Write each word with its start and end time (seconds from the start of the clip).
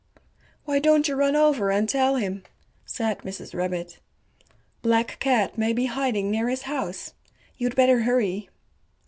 "Why 0.65 0.79
don't 0.79 1.07
you 1.07 1.13
run 1.15 1.35
over 1.35 1.69
and 1.71 1.87
tell 1.87 2.15
him," 2.15 2.41
said 2.87 3.19
Mrs. 3.19 3.53
Rabbit. 3.53 3.99
"Black 4.81 5.17
Cat 5.19 5.59
may 5.59 5.73
be 5.73 5.85
hiding 5.85 6.31
near 6.31 6.49
his 6.49 6.63
house. 6.63 7.13
You'd 7.55 7.75
better 7.75 7.99
hurry." 7.99 8.49